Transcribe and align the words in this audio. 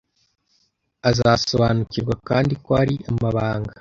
Azasobanukirwa 1.09 2.13
kandi 2.29 2.53
ko 2.63 2.69
hari 2.79 2.95
amabanga 3.09 3.69